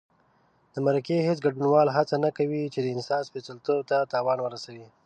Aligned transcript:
د 0.73 0.75
مرکې 0.85 1.25
هېڅ 1.27 1.37
ګډونوال 1.45 1.87
هڅه 1.97 2.15
نه 2.25 2.29
کوي 2.37 2.63
چې 2.73 2.79
د 2.81 2.87
انصاف 2.95 3.21
سپېڅلتوب 3.29 3.79
ته 3.89 3.97
تاوان 4.13 4.37
ورسي. 4.41 4.79